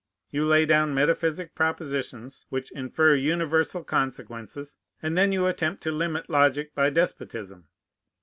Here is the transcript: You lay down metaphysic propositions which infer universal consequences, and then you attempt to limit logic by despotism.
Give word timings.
You 0.31 0.47
lay 0.47 0.65
down 0.65 0.95
metaphysic 0.95 1.53
propositions 1.53 2.47
which 2.49 2.71
infer 2.71 3.13
universal 3.13 3.83
consequences, 3.83 4.79
and 4.99 5.15
then 5.15 5.31
you 5.31 5.45
attempt 5.45 5.83
to 5.83 5.91
limit 5.91 6.27
logic 6.27 6.73
by 6.73 6.89
despotism. 6.89 7.67